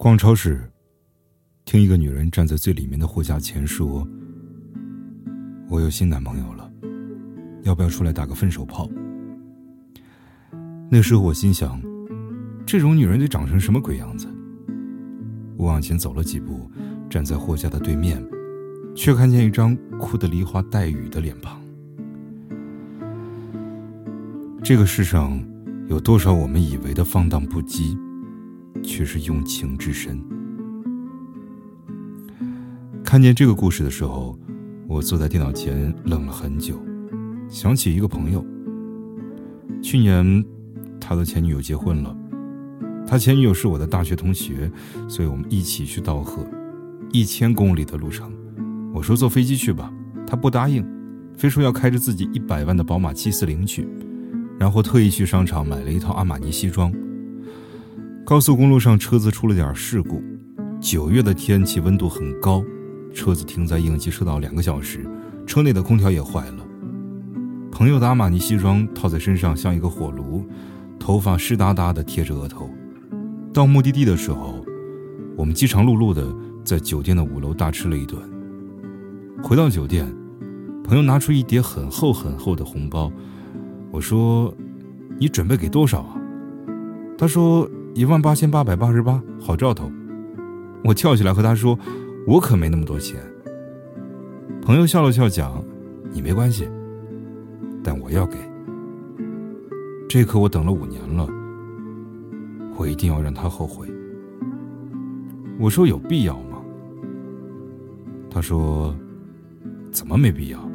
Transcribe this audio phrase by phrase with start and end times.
[0.00, 0.62] 逛超市，
[1.64, 4.06] 听一个女人站在最里面的货架前说
[5.68, 6.70] ：“我有新男朋友了，
[7.64, 8.88] 要不要出来打个分手炮？”
[10.88, 11.82] 那时候我心想，
[12.64, 14.28] 这种女人得长成什么鬼样子？
[15.56, 16.70] 我往前走了几步，
[17.10, 18.24] 站在货架的对面，
[18.94, 21.60] 却看见一张哭得梨花带雨的脸庞。
[24.62, 25.44] 这个世上，
[25.88, 27.98] 有多少我们以为的放荡不羁？
[28.82, 30.20] 却是用情至深。
[33.04, 34.38] 看见这个故事的时候，
[34.86, 36.78] 我坐在电脑前愣了很久，
[37.48, 38.44] 想起一个朋友。
[39.82, 40.44] 去年，
[41.00, 42.14] 他的前女友结婚了，
[43.06, 44.70] 他前女友是我的大学同学，
[45.08, 46.46] 所以我们一起去道贺，
[47.12, 48.30] 一千公里的路程。
[48.92, 49.92] 我说坐飞机去吧，
[50.26, 50.84] 他不答应，
[51.34, 53.88] 非说要开着自己一百万的宝马七四零去，
[54.58, 56.92] 然后特意去商场买了一套阿玛尼西装。
[58.28, 60.22] 高速公路上车子出了点事故，
[60.78, 62.62] 九月的天气温度很高，
[63.14, 65.08] 车子停在应急车道两个小时，
[65.46, 66.58] 车内的空调也坏了。
[67.72, 70.44] 朋友的阿玛尼西装套在身上像一个火炉，
[70.98, 72.68] 头发湿哒哒的贴着额头。
[73.50, 74.62] 到目的地的时候，
[75.34, 76.30] 我们饥肠辘辘的
[76.62, 78.20] 在酒店的五楼大吃了一顿。
[79.42, 80.06] 回到酒店，
[80.84, 83.10] 朋友拿出一叠很厚很厚的红包，
[83.90, 84.54] 我说
[85.18, 86.20] ：“你准备给多少啊？”
[87.16, 87.66] 他说。
[87.94, 89.90] 一万八千八百八十八，好兆头！
[90.84, 91.76] 我跳起来和他说
[92.26, 93.20] ：“我可没那么多钱。”
[94.62, 95.62] 朋友笑了笑讲
[96.12, 96.68] ：“你没关系，
[97.82, 98.36] 但我要给。
[100.08, 101.28] 这可我等了五年了，
[102.76, 103.88] 我一定要让他后悔。”
[105.58, 106.58] 我说：“有必要吗？”
[108.30, 108.94] 他说
[109.90, 110.70] ：“怎么没必要？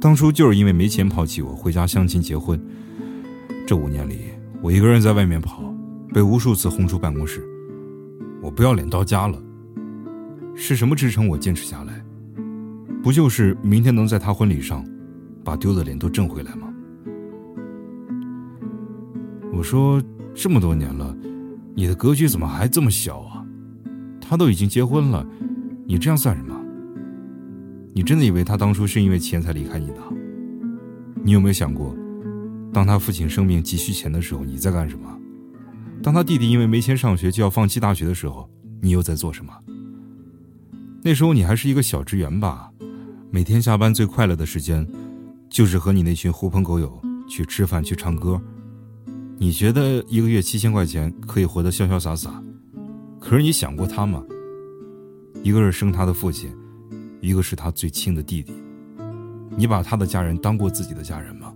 [0.00, 2.58] 当初就是因为没钱抛弃我，回家相亲结婚。
[3.66, 4.30] 这五年里，
[4.62, 5.62] 我一个人在外面跑。”
[6.14, 7.44] 被无数次轰出办公室，
[8.40, 9.36] 我不要脸到家了。
[10.54, 12.00] 是什么支撑我坚持下来？
[13.02, 14.84] 不就是明天能在他婚礼上，
[15.42, 16.72] 把丢的脸都挣回来吗？
[19.52, 20.00] 我说
[20.32, 21.12] 这么多年了，
[21.74, 23.44] 你的格局怎么还这么小啊？
[24.20, 25.26] 他都已经结婚了，
[25.84, 26.54] 你这样算什么？
[27.92, 29.98] 你真的以为他当初是因为钱才离开你的？
[31.24, 31.92] 你有没有想过，
[32.72, 35.08] 当他父亲生病急需钱的时候，你在干什么？
[36.04, 38.46] 当他弟弟因为没钱上学就要放弃大学的时候，
[38.82, 39.54] 你又在做什么？
[41.02, 42.70] 那时候你还是一个小职员吧，
[43.30, 44.86] 每天下班最快乐的时间，
[45.48, 48.38] 就是和你那群狐朋狗友去吃饭去唱歌。
[49.38, 52.30] 你觉得一个月七千块钱可以活得潇潇洒洒，
[53.18, 54.22] 可是你想过他吗？
[55.42, 56.54] 一个是生他的父亲，
[57.22, 58.52] 一个是他最亲的弟弟，
[59.56, 61.54] 你把他的家人当过自己的家人吗？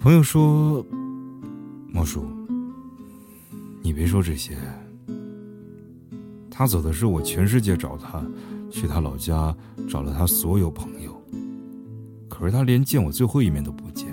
[0.00, 0.84] 朋友说。
[1.92, 2.24] 莫叔，
[3.82, 4.56] 你别说这些。
[6.50, 8.24] 他走的是我全世界找他，
[8.70, 9.54] 去他老家
[9.88, 11.20] 找了他所有朋友，
[12.28, 14.06] 可是他连见我最后一面都不见。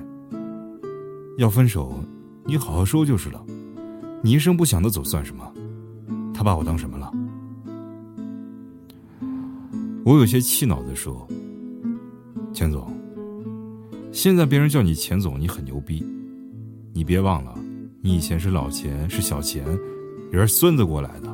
[1.38, 2.04] 要分手，
[2.46, 3.46] 你好好说就是了。
[4.24, 5.54] 你一声不响的走算什么？
[6.34, 7.12] 他把我当什么了？
[10.04, 11.28] 我有些气恼的说
[12.54, 12.92] ：“钱总，
[14.12, 16.04] 现在别人叫你钱总，你很牛逼，
[16.94, 17.54] 你别忘了。”
[18.07, 19.66] 你以前是老钱，是小钱，
[20.31, 21.28] 也是孙子过来的。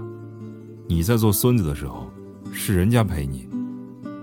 [0.88, 2.10] 你在做孙子的时候，
[2.52, 3.48] 是人家陪你，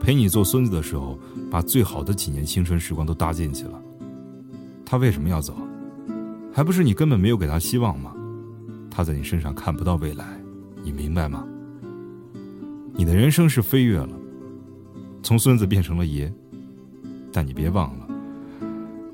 [0.01, 1.17] 陪你做孙子的时候，
[1.49, 3.81] 把最好的几年青春时光都搭进去了。
[4.85, 5.55] 他为什么要走？
[6.53, 8.13] 还不是你根本没有给他希望吗？
[8.91, 10.27] 他在你身上看不到未来，
[10.83, 11.47] 你明白吗？
[12.95, 14.19] 你的人生是飞跃了，
[15.23, 16.29] 从孙子变成了爷，
[17.33, 18.09] 但你别忘了，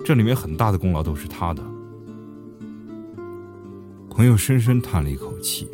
[0.03, 1.63] 这里面很大的功劳都是他的。
[4.17, 5.69] 朋友深深叹了一口气。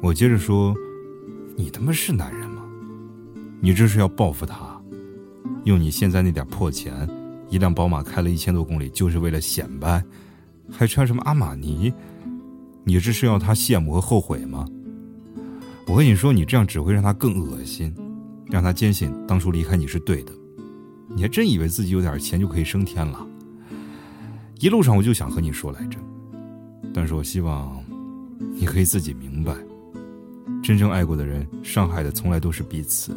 [0.00, 0.74] 我接着说
[1.54, 2.62] ：“你他妈是男人吗？
[3.60, 4.80] 你这是要报复他？
[5.64, 7.06] 用你现在那点破钱，
[7.50, 10.02] 一辆宝马开了一千多公里，就是为了显摆？
[10.70, 11.92] 还穿什么阿玛尼？
[12.84, 14.66] 你这是要他羡慕和后悔吗？
[15.86, 17.94] 我跟你说，你这样只会让他更恶心，
[18.46, 20.32] 让他坚信当初离开你是对的。”
[21.14, 23.26] 你还真以为自己有点钱就可以升天了？
[24.58, 25.98] 一路上我就想和你说来着，
[26.92, 27.82] 但是我希望
[28.54, 29.54] 你可以自己明白，
[30.62, 33.16] 真正爱过的人，伤害的从来都是彼此。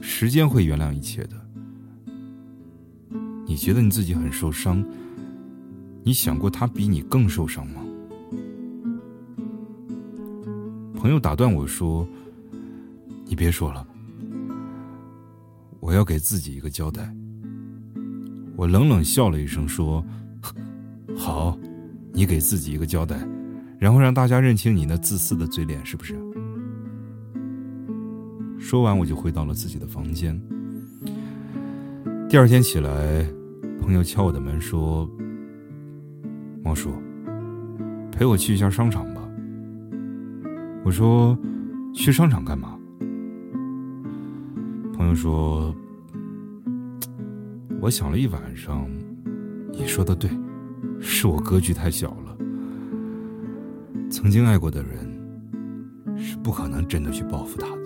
[0.00, 1.30] 时间会原谅一切的。
[3.46, 4.84] 你觉得你自己很受伤，
[6.02, 7.82] 你想过他比你更受伤吗？
[10.94, 12.06] 朋友打断我说
[13.26, 13.86] ：“你别说了。”
[15.84, 17.14] 我要给自己一个交代。
[18.56, 20.02] 我冷冷笑了一声，说
[21.14, 21.58] ：“好，
[22.14, 23.18] 你给自己一个交代，
[23.78, 26.14] 然后让大家认清你那自私的嘴脸，是不是？”
[28.58, 30.40] 说完，我就回到了自己的房间。
[32.30, 33.22] 第二天起来，
[33.78, 35.06] 朋友敲我的门说
[36.64, 36.94] ：“毛叔，
[38.10, 39.20] 陪我去一下商场吧。”
[40.82, 41.38] 我说
[41.92, 42.70] ：“去商场干嘛？”
[45.04, 45.76] 朋友说
[47.78, 48.88] ：“我想了一晚上，
[49.70, 50.30] 你说的对，
[50.98, 52.34] 是我格局太小了。
[54.08, 55.06] 曾经爱过的人，
[56.16, 57.82] 是不可能真的去报复他的。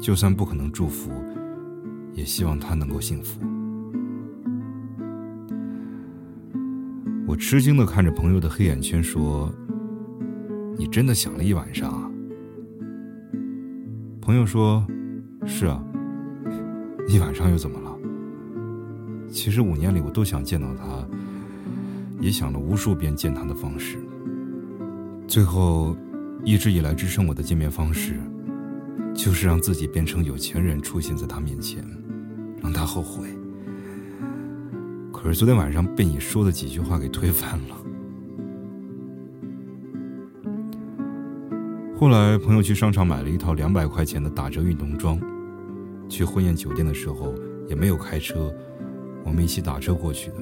[0.00, 1.12] 就算不可能祝福，
[2.12, 3.40] 也希望他能够幸福。”
[7.24, 9.48] 我吃惊的看着朋友的黑眼圈，说
[10.76, 12.10] ：“你真的想了一晚上啊？”
[14.20, 14.84] 朋友说。
[15.44, 15.82] 是啊，
[17.08, 17.98] 一晚上又怎么了？
[19.30, 21.06] 其实五年里我都想见到他，
[22.20, 23.98] 也想了无数遍见他的方式。
[25.26, 25.96] 最后，
[26.44, 28.20] 一直以来支撑我的见面方式，
[29.14, 31.84] 就是让自己变成有钱人出现在他面前，
[32.62, 33.26] 让他后悔。
[35.12, 37.81] 可是昨天晚上被你说的几句话给推翻了。
[42.02, 45.16] 后来，朋友去商场买了一套两百块钱的打折运动装。
[46.08, 47.32] 去婚宴酒店的时候
[47.68, 48.52] 也没有开车，
[49.22, 50.38] 我们一起打车过去的。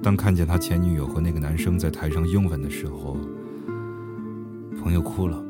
[0.00, 3.16] 当看见他前女友和那个男生在台上拥吻的时候，
[4.80, 5.44] 朋友哭了。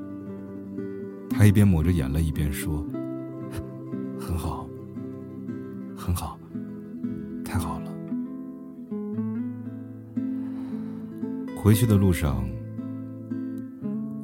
[1.28, 2.82] 他一边抹着眼泪一边说
[4.18, 4.66] ：“很好，
[5.94, 6.38] 很好，
[7.44, 7.92] 太好了。”
[11.62, 12.42] 回去的路上。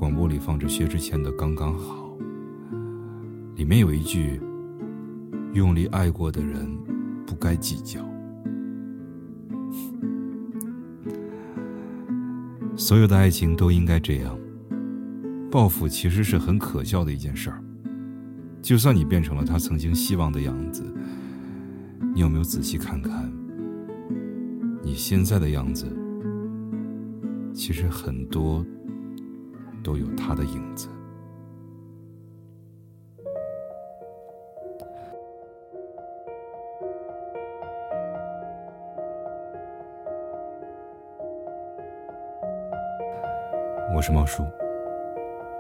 [0.05, 2.15] 广播里放着薛之谦的《刚刚好》，
[3.57, 4.39] 里面有一句
[5.55, 6.69] ：“用力爱过的人，
[7.27, 8.07] 不该计较。”
[12.77, 14.39] 所有的爱情都应该这样。
[15.51, 17.65] 报复其实是很可笑的一件事儿。
[18.61, 20.85] 就算你变成了他曾经希望的样子，
[22.15, 23.33] 你有没有仔细看看，
[24.83, 25.87] 你现在的样子，
[27.55, 28.63] 其实很多。
[29.85, 30.89] 都有他的影子。
[43.95, 44.43] 我是猫叔，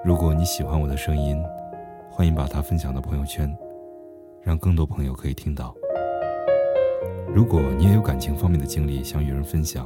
[0.02, 1.40] 如果你喜欢我的声音，
[2.10, 3.54] 欢迎把它分享到朋友圈，
[4.42, 5.72] 让更多朋友可以听到。
[7.32, 9.84] 如果你也有感情方面的经历想与人分享，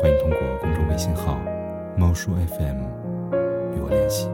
[0.00, 1.38] 欢迎通过公众微信号
[1.96, 3.09] “猫叔 FM”。
[3.74, 4.28] 与我联系。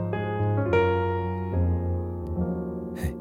[2.97, 3.15] 嘿，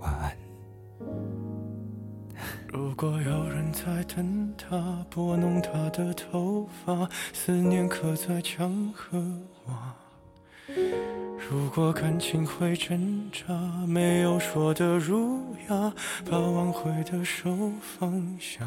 [0.00, 0.32] 晚安。
[2.68, 9.18] 如果有人在等他，拨弄他的头发，思念刻在墙和
[9.66, 9.94] 瓦。
[11.50, 13.52] 如果感情会挣扎，
[13.86, 15.92] 没有说的儒雅，
[16.30, 18.66] 把挽回的手放下。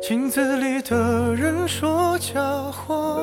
[0.00, 2.40] 镜子里的人说假
[2.70, 3.18] 话，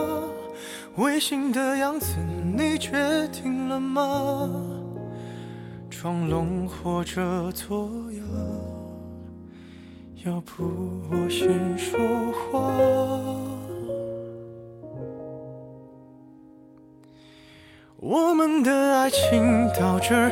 [0.96, 2.16] 违心的样子
[2.56, 4.50] 你决定了吗？
[5.90, 8.22] 装聋或者作哑，
[10.26, 10.64] 要不
[11.12, 12.00] 我先说
[12.32, 12.74] 话。
[18.02, 20.32] 我们的爱情到这儿